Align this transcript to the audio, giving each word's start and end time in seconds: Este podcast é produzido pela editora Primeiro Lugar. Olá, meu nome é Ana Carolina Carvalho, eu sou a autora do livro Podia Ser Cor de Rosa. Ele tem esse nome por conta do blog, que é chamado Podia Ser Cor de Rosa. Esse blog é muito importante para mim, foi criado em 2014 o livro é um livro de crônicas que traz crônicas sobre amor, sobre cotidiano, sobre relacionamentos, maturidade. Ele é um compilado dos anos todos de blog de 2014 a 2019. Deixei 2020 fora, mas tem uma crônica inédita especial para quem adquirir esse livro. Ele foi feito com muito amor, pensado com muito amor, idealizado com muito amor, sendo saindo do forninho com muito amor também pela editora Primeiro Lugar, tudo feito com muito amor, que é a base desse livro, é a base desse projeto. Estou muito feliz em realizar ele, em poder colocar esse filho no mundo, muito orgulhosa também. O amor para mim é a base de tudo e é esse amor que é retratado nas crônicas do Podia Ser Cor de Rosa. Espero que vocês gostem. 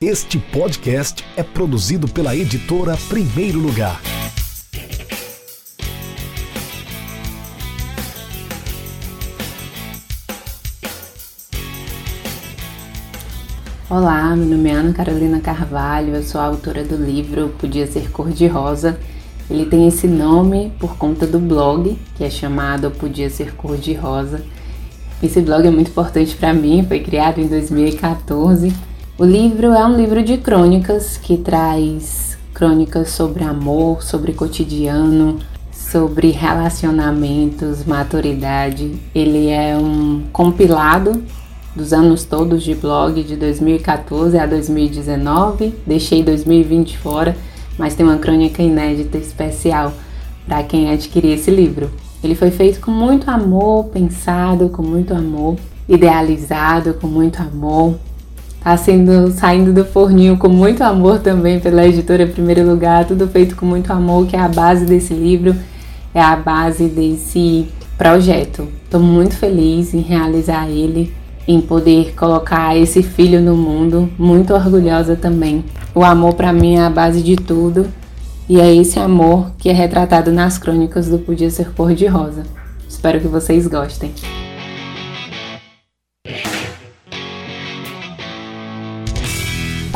Este 0.00 0.38
podcast 0.38 1.24
é 1.36 1.42
produzido 1.42 2.06
pela 2.06 2.36
editora 2.36 2.96
Primeiro 3.08 3.58
Lugar. 3.58 4.00
Olá, 13.90 14.36
meu 14.36 14.46
nome 14.46 14.68
é 14.68 14.72
Ana 14.72 14.92
Carolina 14.92 15.40
Carvalho, 15.40 16.14
eu 16.14 16.22
sou 16.22 16.40
a 16.40 16.44
autora 16.44 16.84
do 16.84 16.94
livro 16.94 17.48
Podia 17.58 17.88
Ser 17.88 18.08
Cor 18.12 18.30
de 18.30 18.46
Rosa. 18.46 19.00
Ele 19.50 19.66
tem 19.66 19.88
esse 19.88 20.06
nome 20.06 20.72
por 20.78 20.96
conta 20.96 21.26
do 21.26 21.40
blog, 21.40 21.98
que 22.14 22.22
é 22.22 22.30
chamado 22.30 22.92
Podia 22.92 23.28
Ser 23.28 23.52
Cor 23.56 23.76
de 23.76 23.94
Rosa. 23.94 24.44
Esse 25.20 25.40
blog 25.40 25.66
é 25.66 25.70
muito 25.72 25.90
importante 25.90 26.36
para 26.36 26.54
mim, 26.54 26.86
foi 26.86 27.00
criado 27.00 27.40
em 27.40 27.48
2014 27.48 28.86
o 29.18 29.24
livro 29.24 29.72
é 29.72 29.84
um 29.84 29.96
livro 29.96 30.22
de 30.22 30.38
crônicas 30.38 31.16
que 31.16 31.36
traz 31.36 32.38
crônicas 32.54 33.10
sobre 33.10 33.42
amor, 33.42 34.00
sobre 34.00 34.32
cotidiano, 34.32 35.40
sobre 35.72 36.30
relacionamentos, 36.30 37.84
maturidade. 37.84 38.94
Ele 39.12 39.48
é 39.48 39.76
um 39.76 40.22
compilado 40.32 41.20
dos 41.74 41.92
anos 41.92 42.24
todos 42.24 42.62
de 42.62 42.76
blog 42.76 43.24
de 43.24 43.34
2014 43.34 44.38
a 44.38 44.46
2019. 44.46 45.74
Deixei 45.84 46.22
2020 46.22 46.96
fora, 46.98 47.36
mas 47.76 47.96
tem 47.96 48.06
uma 48.06 48.18
crônica 48.18 48.62
inédita 48.62 49.18
especial 49.18 49.92
para 50.46 50.62
quem 50.62 50.90
adquirir 50.90 51.32
esse 51.32 51.50
livro. 51.50 51.90
Ele 52.22 52.36
foi 52.36 52.52
feito 52.52 52.80
com 52.80 52.92
muito 52.92 53.28
amor, 53.28 53.86
pensado 53.86 54.68
com 54.68 54.82
muito 54.82 55.12
amor, 55.12 55.56
idealizado 55.88 56.94
com 56.94 57.08
muito 57.08 57.42
amor, 57.42 57.96
sendo 58.76 59.30
saindo 59.30 59.72
do 59.72 59.84
forninho 59.84 60.36
com 60.36 60.48
muito 60.48 60.82
amor 60.82 61.20
também 61.20 61.58
pela 61.58 61.86
editora 61.86 62.26
Primeiro 62.26 62.68
Lugar, 62.68 63.04
tudo 63.04 63.28
feito 63.28 63.56
com 63.56 63.64
muito 63.64 63.92
amor, 63.92 64.26
que 64.26 64.36
é 64.36 64.40
a 64.40 64.48
base 64.48 64.84
desse 64.84 65.14
livro, 65.14 65.54
é 66.14 66.20
a 66.20 66.36
base 66.36 66.86
desse 66.86 67.68
projeto. 67.96 68.68
Estou 68.84 69.00
muito 69.00 69.36
feliz 69.36 69.94
em 69.94 70.00
realizar 70.00 70.68
ele, 70.68 71.12
em 71.46 71.60
poder 71.60 72.14
colocar 72.14 72.76
esse 72.76 73.02
filho 73.02 73.40
no 73.40 73.56
mundo, 73.56 74.10
muito 74.18 74.52
orgulhosa 74.52 75.16
também. 75.16 75.64
O 75.94 76.04
amor 76.04 76.34
para 76.34 76.52
mim 76.52 76.76
é 76.76 76.82
a 76.82 76.90
base 76.90 77.22
de 77.22 77.36
tudo 77.36 77.86
e 78.48 78.60
é 78.60 78.74
esse 78.74 78.98
amor 78.98 79.50
que 79.58 79.68
é 79.68 79.72
retratado 79.72 80.30
nas 80.32 80.58
crônicas 80.58 81.08
do 81.08 81.18
Podia 81.18 81.50
Ser 81.50 81.72
Cor 81.72 81.94
de 81.94 82.06
Rosa. 82.06 82.42
Espero 82.88 83.20
que 83.20 83.28
vocês 83.28 83.66
gostem. 83.66 84.12